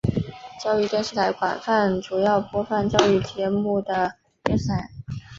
[0.59, 4.89] 教育电视台泛指主要播放教育节目的电视台。